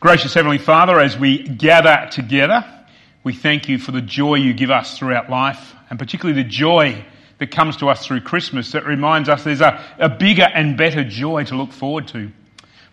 [0.00, 2.64] Gracious Heavenly Father, as we gather together,
[3.22, 7.04] we thank you for the joy you give us throughout life, and particularly the joy
[7.38, 11.04] that comes to us through Christmas that reminds us there's a, a bigger and better
[11.04, 12.30] joy to look forward to.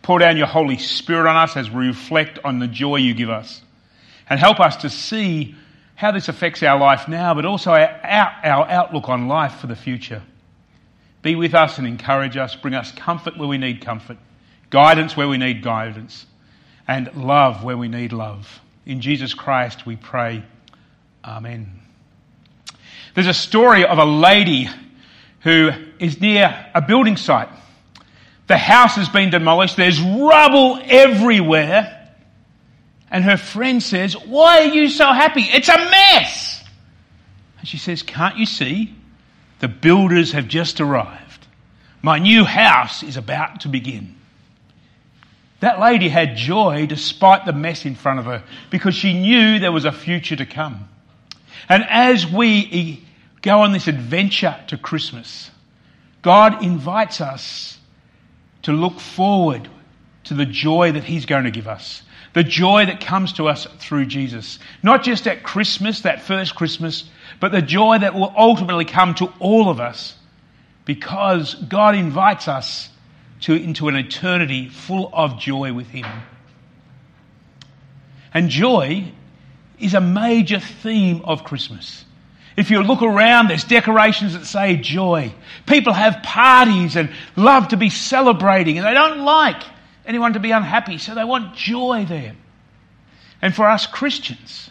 [0.02, 3.30] Pour down your Holy Spirit on us as we reflect on the joy you give
[3.30, 3.62] us.
[4.30, 5.56] And help us to see
[5.96, 8.00] how this affects our life now, but also our,
[8.44, 10.24] our outlook on life for the future.
[11.22, 12.56] Be with us and encourage us.
[12.56, 14.18] Bring us comfort where we need comfort,
[14.70, 16.26] guidance where we need guidance,
[16.92, 18.60] and love where we need love.
[18.86, 20.44] In Jesus Christ we pray.
[21.24, 21.80] Amen.
[23.16, 24.68] There's a story of a lady
[25.40, 27.48] who is near a building site.
[28.48, 29.78] The house has been demolished.
[29.78, 32.10] There's rubble everywhere.
[33.10, 35.44] And her friend says, Why are you so happy?
[35.44, 36.62] It's a mess.
[37.60, 38.94] And she says, Can't you see?
[39.60, 41.48] The builders have just arrived.
[42.02, 44.18] My new house is about to begin.
[45.62, 49.72] That lady had joy despite the mess in front of her because she knew there
[49.72, 50.90] was a future to come.
[51.70, 53.06] And as we
[53.42, 55.52] go on this adventure to Christmas,
[56.24, 57.78] God invites us
[58.64, 59.70] to look forward
[60.26, 62.04] to the joy that He's going to give us.
[62.34, 64.58] The joy that comes to us through Jesus.
[64.82, 67.04] Not just at Christmas, that first Christmas,
[67.40, 70.16] but the joy that will ultimately come to all of us
[70.86, 72.90] because God invites us
[73.42, 76.06] to, into an eternity full of joy with Him.
[78.34, 79.12] And joy
[79.80, 82.06] is a major theme of Christmas.
[82.56, 85.34] If you look around, there's decorations that say joy.
[85.66, 89.64] People have parties and love to be celebrating, and they don't like
[90.06, 92.36] anyone to be unhappy, so they want joy there.
[93.42, 94.70] And for us Christians,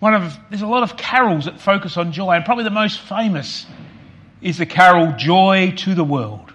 [0.00, 3.00] one of there's a lot of carols that focus on joy, and probably the most
[3.00, 3.66] famous
[4.40, 6.52] is the carol Joy to the World,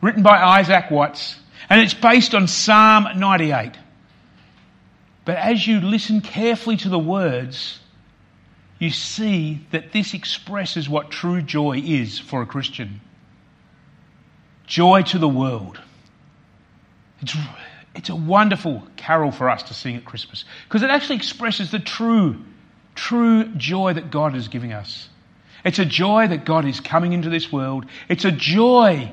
[0.00, 1.36] written by Isaac Watts,
[1.68, 3.72] and it's based on Psalm 98.
[5.24, 7.78] But as you listen carefully to the words,
[8.78, 13.00] you see that this expresses what true joy is for a Christian.
[14.66, 15.80] Joy to the world.
[17.20, 17.36] It's,
[17.94, 21.80] it's a wonderful carol for us to sing at Christmas because it actually expresses the
[21.80, 22.44] true,
[22.94, 25.08] true joy that God is giving us.
[25.64, 27.86] It's a joy that God is coming into this world.
[28.08, 29.12] It's a joy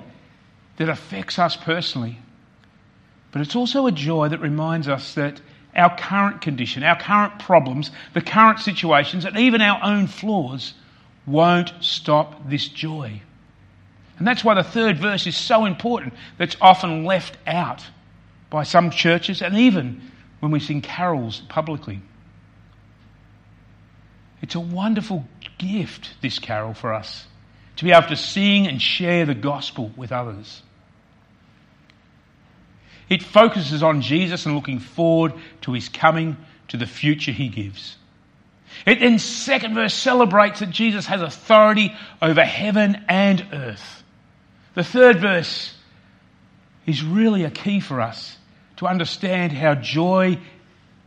[0.77, 2.19] that affects us personally.
[3.31, 5.41] But it's also a joy that reminds us that
[5.75, 10.73] our current condition, our current problems, the current situations, and even our own flaws
[11.25, 13.21] won't stop this joy.
[14.17, 17.83] And that's why the third verse is so important, that's often left out
[18.49, 20.01] by some churches and even
[20.39, 22.01] when we sing carols publicly.
[24.41, 25.25] It's a wonderful
[25.57, 27.25] gift, this carol, for us
[27.77, 30.61] to be able to sing and share the gospel with others.
[33.09, 36.37] It focuses on Jesus and looking forward to his coming,
[36.69, 37.97] to the future he gives.
[38.85, 44.03] It then, second verse, celebrates that Jesus has authority over heaven and earth.
[44.73, 45.73] The third verse
[46.85, 48.37] is really a key for us
[48.77, 50.37] to understand how joy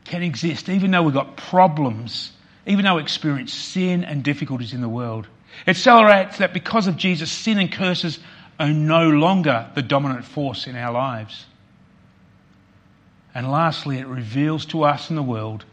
[0.04, 2.32] can exist, even though we've got problems,
[2.66, 5.28] even though we experience sin and difficulties in the world.
[5.66, 8.18] It celebrates that because of Jesus, sin and curses
[8.58, 11.44] are no longer the dominant force in our lives.
[13.34, 15.64] And lastly, it reveals to us in the world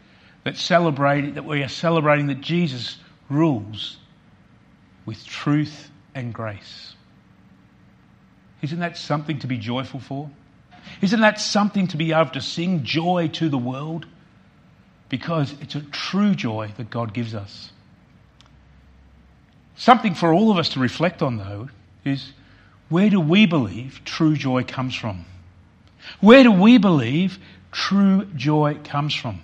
[0.44, 3.96] that celebrate that we are celebrating that Jesus rules
[5.04, 6.94] with truth and grace.
[8.62, 10.30] Isn't that something to be joyful for?
[11.00, 14.06] Isn't that something to be able to sing joy to the world?
[15.08, 17.70] Because it's a true joy that God gives us.
[19.76, 21.68] Something for all of us to reflect on, though,
[22.04, 22.32] is
[22.88, 25.26] where do we believe true joy comes from?
[26.20, 27.38] Where do we believe
[27.72, 29.40] true joy comes from?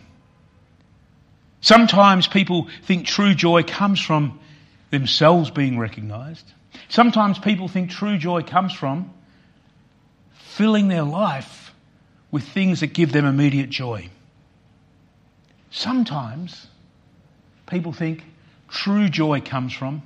[1.60, 4.38] Sometimes people think true joy comes from
[4.90, 6.52] themselves being recognized.
[6.88, 9.12] Sometimes people think true joy comes from
[10.32, 11.72] filling their life
[12.30, 14.08] with things that give them immediate joy.
[15.70, 16.66] Sometimes
[17.66, 18.22] people think
[18.68, 20.02] true joy comes from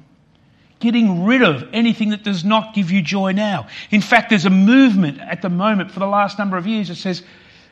[0.78, 3.68] getting rid of anything that does not give you joy now.
[3.90, 6.96] In fact, there's a movement at the moment for the last number of years that
[6.96, 7.22] says,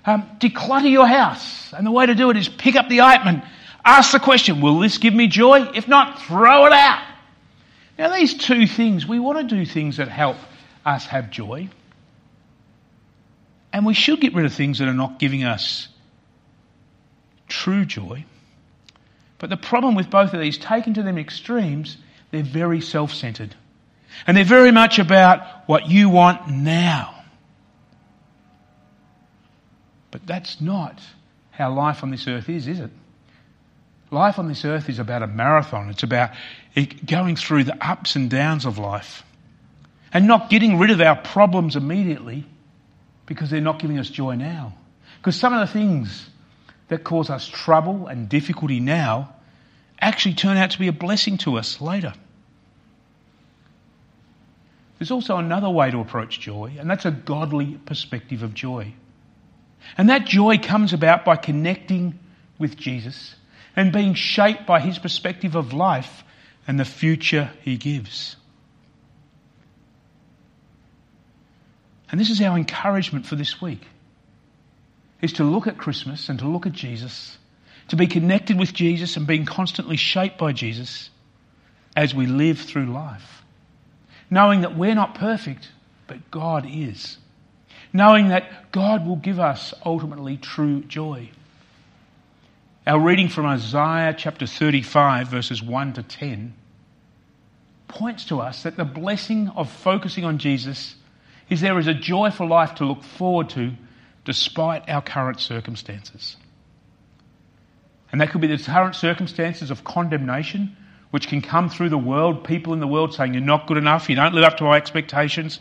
[0.06, 1.72] um, declutter your house.
[1.72, 3.42] And the way to do it is pick up the item
[3.84, 5.70] ask the question, will this give me joy?
[5.74, 7.02] If not, throw it out.
[7.98, 10.36] Now, these two things, we want to do things that help
[10.84, 11.68] us have joy.
[13.72, 15.88] And we should get rid of things that are not giving us
[17.46, 18.24] true joy.
[19.38, 21.98] But the problem with both of these, taken to them extremes,
[22.34, 23.54] they're very self centered.
[24.26, 27.14] And they're very much about what you want now.
[30.10, 31.00] But that's not
[31.50, 32.90] how life on this earth is, is it?
[34.10, 35.90] Life on this earth is about a marathon.
[35.90, 36.30] It's about
[37.04, 39.24] going through the ups and downs of life
[40.12, 42.46] and not getting rid of our problems immediately
[43.26, 44.74] because they're not giving us joy now.
[45.18, 46.28] Because some of the things
[46.88, 49.34] that cause us trouble and difficulty now
[50.00, 52.12] actually turn out to be a blessing to us later.
[54.98, 58.94] There's also another way to approach joy, and that's a godly perspective of joy.
[59.98, 62.18] And that joy comes about by connecting
[62.58, 63.34] with Jesus
[63.76, 66.24] and being shaped by his perspective of life
[66.66, 68.36] and the future he gives.
[72.10, 73.82] And this is our encouragement for this week
[75.20, 77.38] is to look at Christmas and to look at Jesus,
[77.88, 81.10] to be connected with Jesus and being constantly shaped by Jesus
[81.96, 83.43] as we live through life.
[84.34, 85.68] Knowing that we're not perfect,
[86.08, 87.18] but God is.
[87.92, 91.30] Knowing that God will give us ultimately true joy.
[92.84, 96.52] Our reading from Isaiah chapter 35, verses 1 to 10,
[97.86, 100.96] points to us that the blessing of focusing on Jesus
[101.48, 103.70] is there is a joyful life to look forward to
[104.24, 106.36] despite our current circumstances.
[108.10, 110.76] And that could be the current circumstances of condemnation,
[111.14, 114.10] which can come through the world, people in the world saying, You're not good enough,
[114.10, 115.60] you don't live up to our expectations,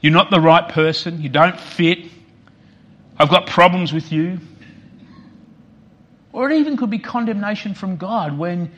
[0.00, 2.06] you're not the right person, you don't fit,
[3.18, 4.38] I've got problems with you.
[6.32, 8.72] Or it even could be condemnation from God when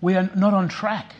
[0.00, 1.14] we are not on track.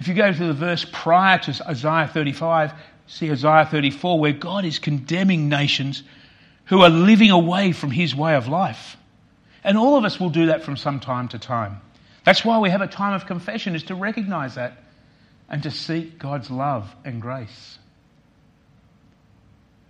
[0.00, 2.72] If you go to the verse prior to Isaiah 35,
[3.06, 6.04] see Isaiah 34, where God is condemning nations
[6.64, 8.96] who are living away from his way of life.
[9.62, 11.82] And all of us will do that from some time to time.
[12.24, 14.78] That's why we have a time of confession, is to recognize that
[15.48, 17.78] and to seek God's love and grace.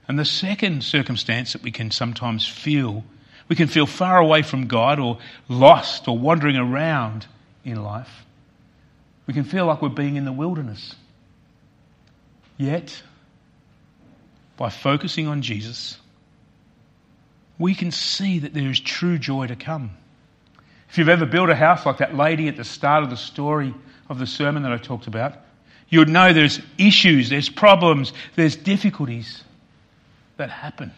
[0.09, 3.05] And the second circumstance that we can sometimes feel,
[3.49, 5.19] we can feel far away from God or
[5.49, 7.27] lost or wandering around
[7.65, 8.25] in life.
[9.27, 10.97] We can feel like we're being in the wilderness.
[12.57, 13.03] Yet,
[14.57, 15.99] by focusing on Jesus,
[17.59, 19.93] we can see that there is true joy to come.
[20.93, 23.73] If you've ever built a house like that lady at the start of the story
[24.11, 25.39] of the sermon that I talked about,
[25.89, 29.43] you would know there's issues, there's problems, there's difficulties
[30.37, 30.93] that happen.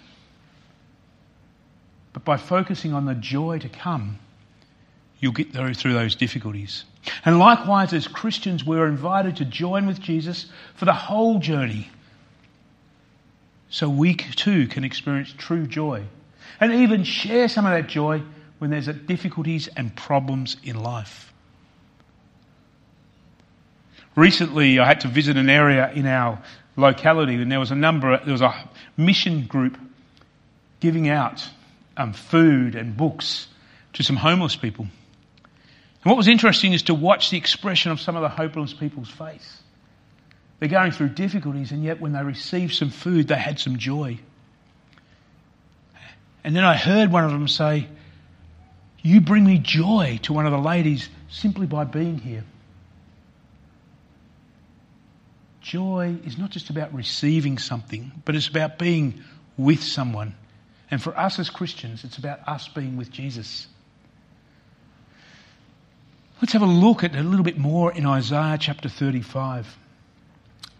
[2.12, 4.18] But by focusing on the joy to come,
[5.20, 6.82] you'll get through those difficulties.
[7.24, 11.88] And likewise, as Christians, we're invited to join with Jesus for the whole journey
[13.70, 16.02] so we too can experience true joy
[16.58, 18.20] and even share some of that joy
[18.58, 21.32] when there's difficulties and problems in life.
[24.16, 26.40] Recently, I had to visit an area in our
[26.76, 29.76] locality, and there was a number, there was a mission group
[30.80, 31.48] giving out
[31.96, 33.48] um, food and books
[33.94, 34.86] to some homeless people.
[36.04, 39.10] And what was interesting is to watch the expression of some of the homeless people's
[39.10, 39.62] face.
[40.60, 44.18] They're going through difficulties, and yet when they received some food, they had some joy.
[46.44, 47.88] And then I heard one of them say,
[49.06, 52.42] You bring me joy to one of the ladies simply by being here.
[55.60, 59.22] Joy is not just about receiving something, but it's about being
[59.58, 60.34] with someone.
[60.90, 63.66] And for us as Christians, it's about us being with Jesus.
[66.40, 69.76] Let's have a look at a little bit more in Isaiah chapter 35.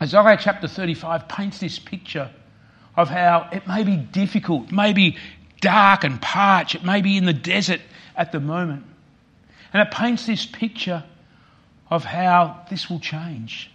[0.00, 2.30] Isaiah chapter 35 paints this picture
[2.96, 5.18] of how it may be difficult, maybe
[5.60, 6.74] dark and parched.
[6.74, 7.80] It may be in the desert
[8.16, 8.84] at the moment.
[9.72, 11.04] And it paints this picture
[11.90, 13.70] of how this will change.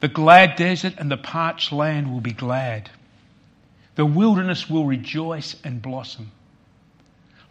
[0.00, 2.90] The glad desert and the parched land will be glad.
[3.94, 6.32] The wilderness will rejoice and blossom.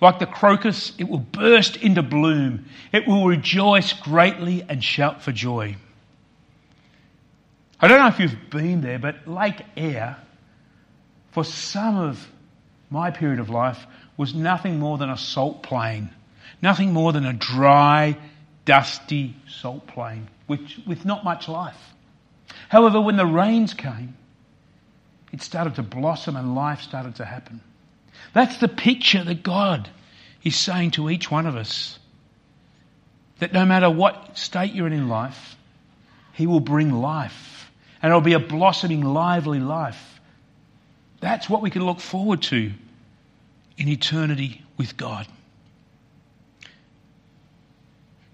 [0.01, 2.65] Like the crocus, it will burst into bloom.
[2.91, 5.77] It will rejoice greatly and shout for joy.
[7.79, 10.17] I don't know if you've been there, but Lake Eyre,
[11.31, 12.27] for some of
[12.89, 13.85] my period of life
[14.17, 16.09] was nothing more than a salt plain,
[16.61, 18.17] nothing more than a dry,
[18.65, 21.93] dusty salt plain with, with not much life.
[22.69, 24.15] However, when the rains came,
[25.31, 27.61] it started to blossom and life started to happen.
[28.33, 29.89] That's the picture that God
[30.43, 31.97] is saying to each one of us.
[33.39, 35.55] That no matter what state you're in in life,
[36.33, 37.71] He will bring life.
[38.01, 40.19] And it'll be a blossoming, lively life.
[41.19, 42.71] That's what we can look forward to
[43.77, 45.27] in eternity with God.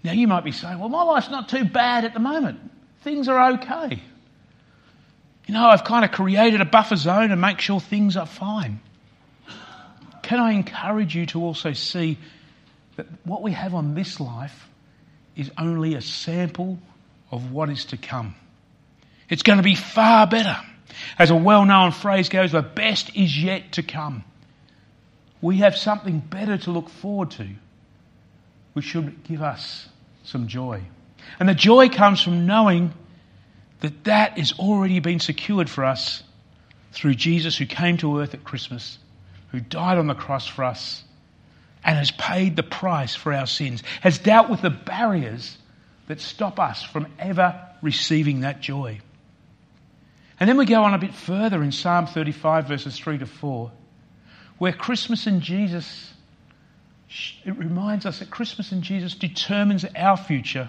[0.02, 2.58] Now, you might be saying, well, my life's not too bad at the moment.
[3.02, 4.02] Things are okay.
[5.46, 8.80] You know, I've kind of created a buffer zone to make sure things are fine.
[10.22, 12.18] can I encourage you to also see
[12.96, 14.68] that what we have on this life
[15.36, 16.78] is only a sample
[17.30, 18.34] of what is to come?
[19.28, 20.56] It's going to be far better.
[21.18, 24.24] As a well known phrase goes, the best is yet to come.
[25.40, 27.48] We have something better to look forward to,
[28.74, 29.88] which should give us
[30.24, 30.82] some joy.
[31.38, 32.92] And the joy comes from knowing
[33.80, 36.22] that that has already been secured for us
[36.92, 38.98] through Jesus who came to earth at Christmas,
[39.50, 41.02] who died on the cross for us,
[41.84, 45.56] and has paid the price for our sins, has dealt with the barriers
[46.08, 49.00] that stop us from ever receiving that joy.
[50.38, 53.70] And then we go on a bit further in Psalm 35, verses 3 to 4,
[54.60, 56.12] where Christmas and Jesus,
[57.46, 60.68] it reminds us that Christmas and Jesus determines our future,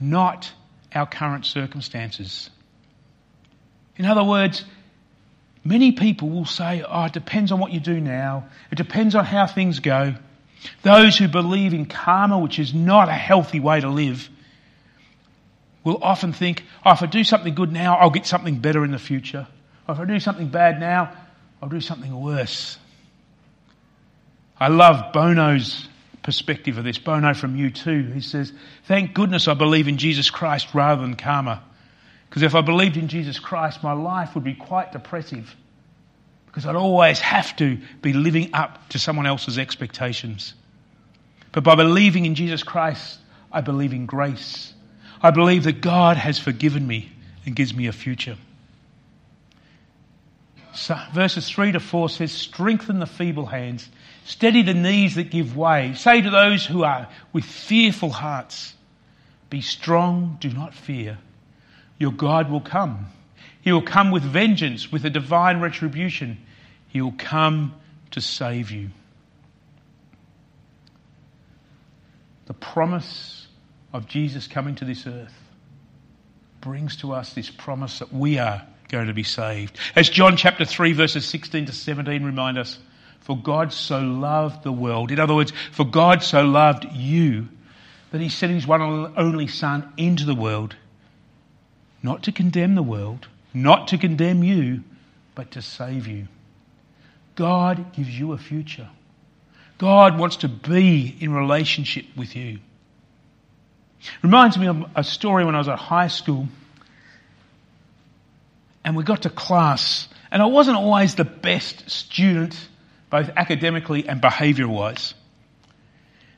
[0.00, 0.50] not
[0.92, 2.50] our current circumstances.
[3.96, 4.64] In other words,
[5.62, 9.24] many people will say, oh, it depends on what you do now, it depends on
[9.24, 10.14] how things go.
[10.82, 14.28] Those who believe in karma, which is not a healthy way to live,
[15.84, 18.90] will often think, oh, if I do something good now, I'll get something better in
[18.90, 19.46] the future.
[19.86, 21.16] Or if I do something bad now,
[21.62, 22.78] I'll do something worse.
[24.62, 25.88] I love Bono's
[26.22, 26.96] perspective of this.
[26.96, 28.52] Bono from U2, he says,
[28.84, 31.64] Thank goodness I believe in Jesus Christ rather than karma.
[32.28, 35.52] Because if I believed in Jesus Christ, my life would be quite depressive.
[36.46, 40.54] Because I'd always have to be living up to someone else's expectations.
[41.50, 43.18] But by believing in Jesus Christ,
[43.50, 44.72] I believe in grace.
[45.20, 47.10] I believe that God has forgiven me
[47.44, 48.36] and gives me a future.
[50.72, 53.88] So, verses 3 to 4 says, Strengthen the feeble hands,
[54.24, 55.94] steady the knees that give way.
[55.94, 58.74] Say to those who are with fearful hearts,
[59.50, 61.18] Be strong, do not fear.
[61.98, 63.06] Your God will come.
[63.60, 66.38] He will come with vengeance, with a divine retribution.
[66.88, 67.74] He will come
[68.10, 68.90] to save you.
[72.46, 73.46] The promise
[73.92, 75.34] of Jesus coming to this earth
[76.60, 79.78] brings to us this promise that we are going to be saved.
[79.94, 82.78] As John chapter 3 verses 16 to 17 remind us,
[83.22, 85.10] for God so loved the world.
[85.10, 87.48] In other words, for God so loved you
[88.10, 90.76] that he sent his one and only son into the world,
[92.02, 94.82] not to condemn the world, not to condemn you,
[95.34, 96.26] but to save you.
[97.34, 98.88] God gives you a future.
[99.78, 102.58] God wants to be in relationship with you.
[104.22, 106.48] Reminds me of a story when I was at high school
[108.84, 112.56] and we got to class and I wasn't always the best student,
[113.12, 115.12] both academically and behaviour wise.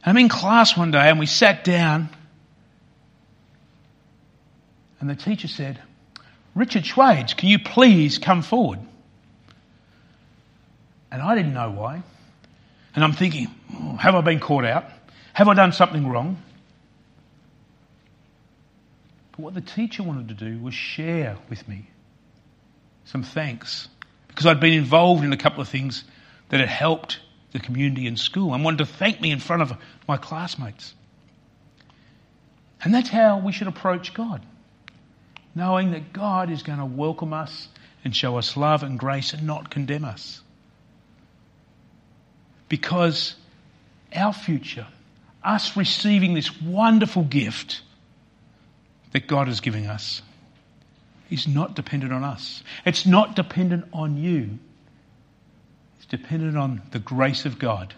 [0.05, 2.09] I'm in class one day and we sat down
[4.99, 5.81] and the teacher said,
[6.53, 8.81] Richard Schwage, can you please come forward?
[11.13, 12.03] And I didn't know why.
[12.97, 14.87] And I'm thinking, oh, have I been caught out?
[15.33, 16.43] Have I done something wrong?
[19.31, 21.87] But what the teacher wanted to do was share with me
[23.05, 23.89] some thanks
[24.27, 26.03] because I'd been involved in a couple of things
[26.49, 27.21] that had helped
[27.53, 29.73] the community in school and wanted to thank me in front of
[30.09, 30.95] my classmates.
[32.83, 34.43] And that's how we should approach God,
[35.55, 37.69] knowing that God is going to welcome us
[38.05, 40.43] and show us love and grace and not condemn us.
[42.69, 43.37] Because
[44.15, 44.87] our future,
[45.43, 47.81] us receiving this wonderful gift,
[49.13, 50.21] that God is giving us
[51.31, 52.63] is not dependent on us.
[52.85, 54.59] It's not dependent on you.
[56.05, 57.95] It's dependent on the grace of God,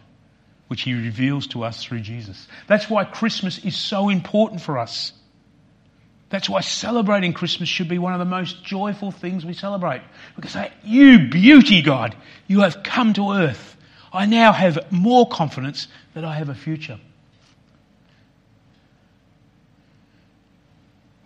[0.69, 2.47] which He reveals to us through Jesus.
[2.69, 5.13] That's why Christmas is so important for us.
[6.29, 10.03] That's why celebrating Christmas should be one of the most joyful things we celebrate.
[10.37, 13.77] Because say, you beauty, God, you have come to earth.
[14.13, 17.01] I now have more confidence that I have a future.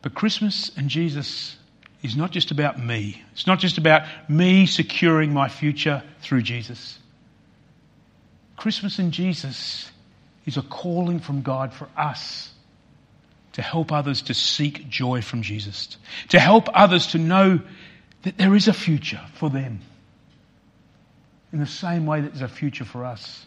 [0.00, 1.56] But Christmas and Jesus
[2.02, 3.22] is not just about me.
[3.32, 6.98] It's not just about me securing my future through Jesus.
[8.56, 9.90] Christmas in Jesus
[10.46, 12.50] is a calling from God for us
[13.52, 15.96] to help others to seek joy from Jesus,
[16.28, 17.60] to help others to know
[18.22, 19.80] that there is a future for them
[21.52, 23.44] in the same way that there's a future for us.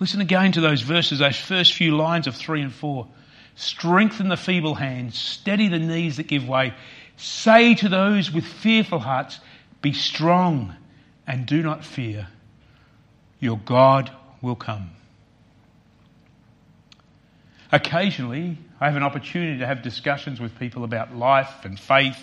[0.00, 3.06] Listen again to those verses, those first few lines of 3 and 4.
[3.56, 6.74] Strengthen the feeble hands, steady the knees that give way.
[7.16, 9.38] Say to those with fearful hearts,
[9.82, 10.74] Be strong
[11.26, 12.28] and do not fear.
[13.40, 14.10] Your God
[14.42, 14.90] will come.
[17.72, 22.16] Occasionally, I have an opportunity to have discussions with people about life and faith,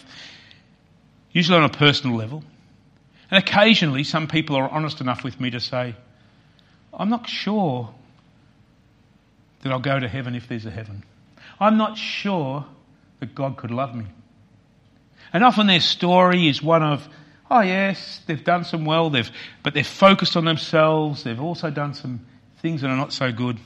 [1.31, 2.43] usually on a personal level.
[3.29, 5.95] And occasionally, some people are honest enough with me to say,
[6.93, 7.93] I'm not sure
[9.61, 11.03] that I'll go to heaven if there's a heaven.
[11.59, 12.65] I'm not sure
[13.19, 14.05] that God could love me.
[15.33, 17.07] And often their story is one of,
[17.49, 19.29] oh yes, they've done some well, they've,
[19.63, 22.25] but they've focused on themselves, they've also done some
[22.61, 23.57] things that are not so good,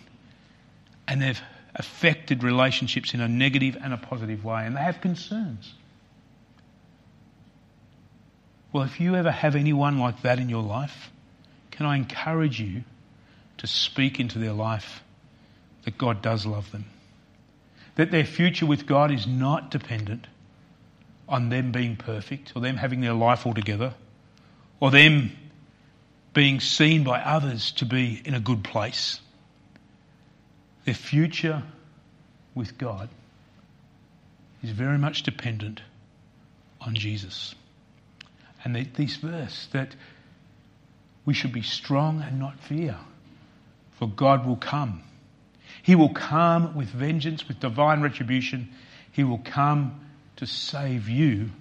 [1.07, 1.41] and they've
[1.73, 5.73] affected relationships in a negative and a positive way, and they have concerns.
[8.71, 11.11] Well, if you ever have anyone like that in your life,
[11.71, 12.83] can I encourage you
[13.57, 15.01] to speak into their life
[15.83, 16.85] that God does love them?
[17.95, 20.27] That their future with God is not dependent
[21.27, 23.93] on them being perfect or them having their life all together
[24.79, 25.31] or them
[26.33, 29.19] being seen by others to be in a good place.
[30.83, 31.63] Their future
[32.53, 33.09] with God
[34.61, 35.81] is very much dependent
[36.81, 37.55] on Jesus.
[38.63, 39.95] And this verse that
[41.25, 42.97] we should be strong and not fear,
[43.97, 45.03] for God will come.
[45.81, 48.69] He will come with vengeance, with divine retribution.
[49.11, 50.04] He will come
[50.37, 51.51] to save you,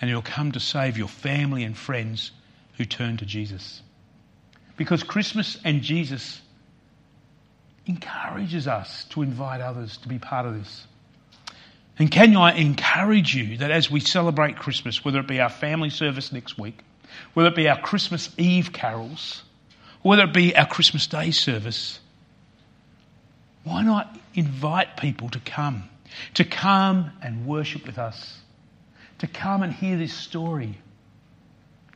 [0.00, 2.32] and He'll come to save your family and friends
[2.76, 3.82] who turn to Jesus.
[4.76, 6.40] Because Christmas and Jesus
[7.86, 10.86] encourages us to invite others to be part of this.
[11.98, 15.90] And can I encourage you that as we celebrate Christmas, whether it be our family
[15.90, 16.80] service next week,
[17.34, 19.42] whether it be our Christmas Eve carols,
[20.02, 22.00] whether it be our Christmas Day service,
[23.62, 25.88] why not invite people to come?
[26.34, 28.38] To come and worship with us,
[29.18, 30.78] to come and hear this story,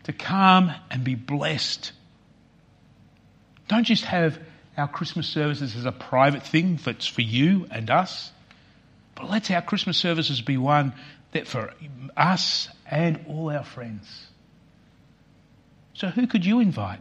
[0.05, 1.93] to come and be blessed.
[3.69, 4.39] Don't just have
[4.77, 8.33] our Christmas services as a private thing that's for you and us,
[9.15, 10.95] but let our Christmas services be one
[11.33, 11.75] that for
[12.17, 14.27] us and all our friends.
[15.95, 17.01] So, who could you invite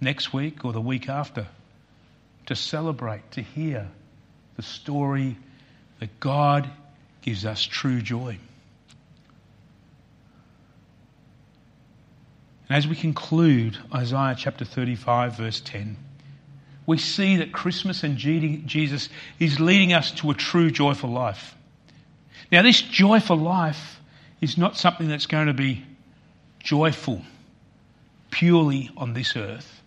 [0.00, 1.46] next week or the week after
[2.46, 3.88] to celebrate, to hear
[4.56, 5.36] the story
[6.00, 6.70] that God
[7.22, 8.38] gives us true joy?
[12.68, 15.96] And as we conclude Isaiah chapter 35, verse 10,
[16.86, 19.08] we see that Christmas and Jesus
[19.38, 21.54] is leading us to a true joyful life.
[22.50, 24.00] Now, this joyful life
[24.40, 25.84] is not something that's going to be
[26.60, 27.22] joyful
[28.30, 29.82] purely on this earth.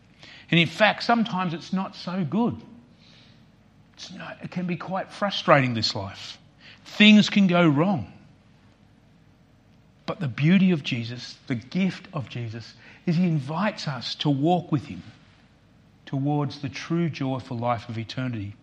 [0.49, 2.61] And in fact, sometimes it's not so good.
[4.09, 6.37] Not, it can be quite frustrating, this life.
[6.85, 8.11] Things can go wrong.
[10.05, 12.73] But the beauty of Jesus, the gift of Jesus,
[13.05, 15.03] is he invites us to walk with him
[16.05, 18.55] towards the true joyful life of eternity.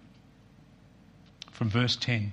[1.52, 2.32] From verse 10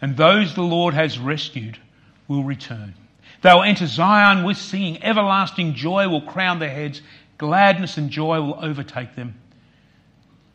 [0.00, 1.78] And those the Lord has rescued
[2.26, 2.94] will return.
[3.42, 5.02] They will enter Zion with singing.
[5.02, 7.00] Everlasting joy will crown their heads.
[7.38, 9.34] Gladness and joy will overtake them.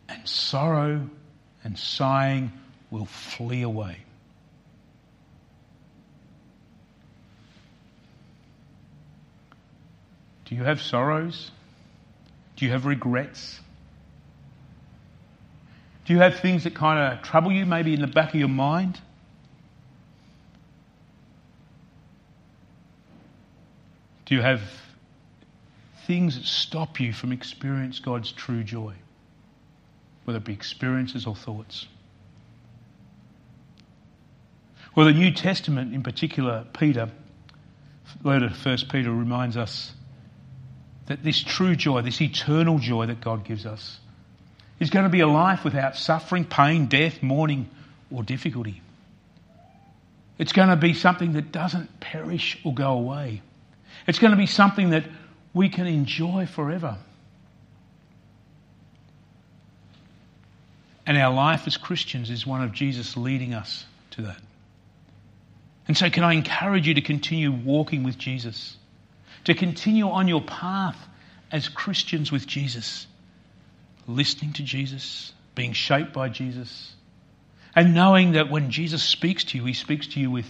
[0.08, 1.10] And sorrow
[1.65, 2.54] and sighing
[2.91, 3.97] will flee away.
[10.45, 11.49] Do you have sorrows?
[12.56, 13.60] Do you have regrets?
[16.06, 18.47] Do you have things that kind of trouble you, maybe in the back of your
[18.47, 19.01] mind?
[24.28, 24.62] Do you have
[26.06, 28.93] things that stop you from experiencing God's true joy?
[30.26, 31.88] Whether it be experiences or thoughts.
[34.96, 37.10] Well, the New Testament, in particular, Peter,
[38.24, 39.94] letter to 1 Peter, reminds us
[41.08, 44.00] that this true joy, this eternal joy that God gives us,
[44.80, 47.70] is going to be a life without suffering, pain, death, mourning,
[48.12, 48.82] or difficulty.
[50.38, 53.42] It's going to be something that doesn't perish or go away.
[54.08, 55.06] It's going to be something that
[55.54, 56.98] we can enjoy forever.
[61.06, 64.41] And our life as Christians is one of Jesus leading us to that.
[65.88, 68.76] And so, can I encourage you to continue walking with Jesus?
[69.44, 70.98] To continue on your path
[71.52, 73.06] as Christians with Jesus,
[74.08, 76.94] listening to Jesus, being shaped by Jesus,
[77.76, 80.48] and knowing that when Jesus speaks to you, he speaks to you with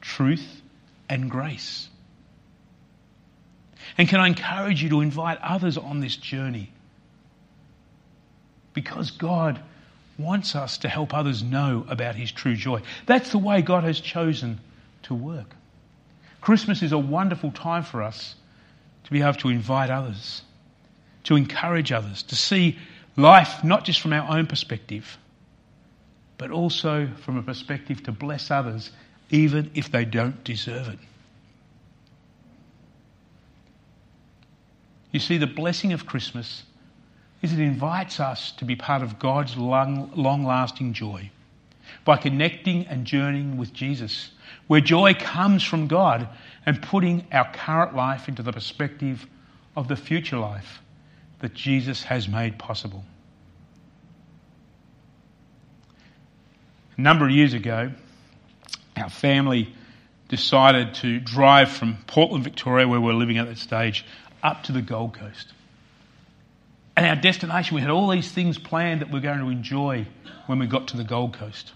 [0.00, 0.62] truth
[1.08, 1.88] and grace.
[3.98, 6.70] And can I encourage you to invite others on this journey?
[8.72, 9.60] Because God
[10.18, 12.82] wants us to help others know about His true joy.
[13.06, 14.60] That's the way God has chosen
[15.04, 15.54] to work.
[16.40, 18.34] Christmas is a wonderful time for us
[19.04, 20.42] to be able to invite others,
[21.24, 22.78] to encourage others, to see
[23.16, 25.18] life not just from our own perspective,
[26.36, 28.90] but also from a perspective to bless others,
[29.30, 30.98] even if they don't deserve it.
[35.10, 36.62] You see, the blessing of Christmas
[37.42, 41.30] is it invites us to be part of God's long, long-lasting joy
[42.04, 44.30] by connecting and journeying with Jesus,
[44.66, 46.28] where joy comes from God
[46.66, 49.26] and putting our current life into the perspective
[49.76, 50.80] of the future life
[51.40, 53.04] that Jesus has made possible.
[56.96, 57.92] A number of years ago,
[58.96, 59.72] our family
[60.28, 64.04] decided to drive from Portland, Victoria, where we're living at that stage,
[64.42, 65.52] up to the Gold Coast.
[66.98, 70.04] And our destination, we had all these things planned that we are going to enjoy
[70.46, 71.72] when we got to the Gold Coast.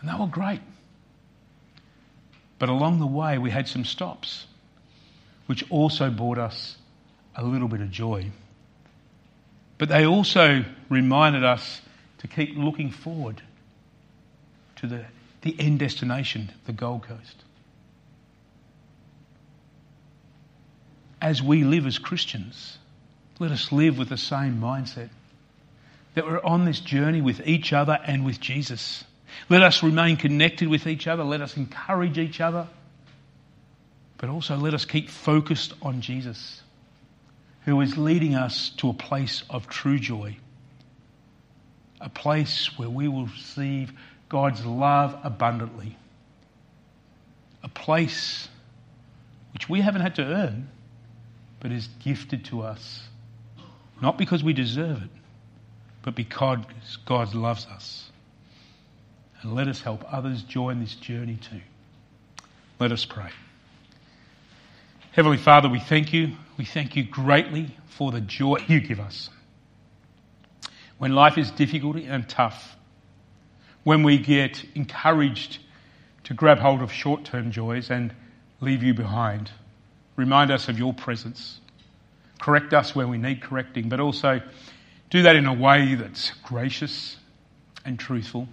[0.00, 0.58] And they were great.
[2.58, 4.48] But along the way, we had some stops,
[5.46, 6.76] which also brought us
[7.36, 8.32] a little bit of joy.
[9.78, 11.82] But they also reminded us
[12.18, 13.42] to keep looking forward
[14.74, 15.04] to the,
[15.42, 17.44] the end destination, the Gold Coast.
[21.22, 22.78] As we live as Christians,
[23.38, 25.08] let us live with the same mindset
[26.14, 29.04] that we're on this journey with each other and with Jesus.
[29.48, 31.22] Let us remain connected with each other.
[31.22, 32.66] Let us encourage each other.
[34.18, 36.60] But also let us keep focused on Jesus,
[37.66, 40.36] who is leading us to a place of true joy,
[42.00, 43.92] a place where we will receive
[44.28, 45.96] God's love abundantly,
[47.62, 48.48] a place
[49.52, 50.68] which we haven't had to earn,
[51.62, 53.04] but is gifted to us,
[54.02, 55.10] not because we deserve it,
[56.02, 56.58] but because
[57.06, 58.10] God loves us.
[59.40, 61.60] And let us help others join this journey too.
[62.80, 63.30] Let us pray.
[65.12, 66.32] Heavenly Father, we thank you.
[66.58, 69.30] We thank you greatly for the joy you give us.
[70.98, 72.76] When life is difficult and tough,
[73.84, 75.58] when we get encouraged
[76.24, 78.12] to grab hold of short term joys and
[78.60, 79.52] leave you behind.
[80.16, 81.60] Remind us of your presence.
[82.40, 84.40] Correct us where we need correcting, but also
[85.10, 87.16] do that in a way that's gracious
[87.84, 88.48] and truthful.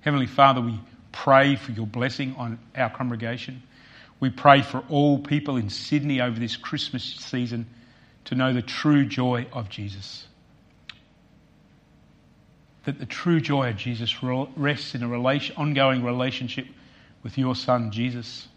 [0.00, 0.78] Heavenly Father, we
[1.12, 3.62] pray for your blessing on our congregation.
[4.20, 7.66] We pray for all people in Sydney over this Christmas season
[8.26, 10.26] to know the true joy of Jesus
[12.84, 16.66] that the true joy of Jesus rests in a relation, ongoing relationship
[17.22, 18.48] with your Son, Jesus,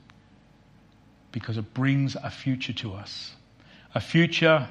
[1.39, 3.35] because it brings a future to us.
[3.93, 4.67] A future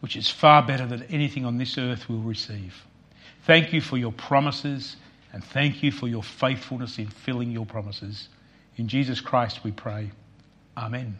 [0.00, 2.86] which is far better than anything on this earth will receive.
[3.46, 4.96] Thank you for your promises
[5.32, 8.28] and thank you for your faithfulness in filling your promises.
[8.76, 10.10] In Jesus Christ we pray.
[10.76, 11.18] Amen.